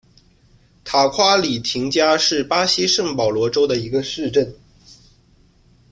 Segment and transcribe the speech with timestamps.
[0.83, 4.55] 塔夸里廷加是巴西圣保罗州的一个市镇。